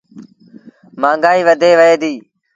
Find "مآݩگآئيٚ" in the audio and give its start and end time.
1.01-1.45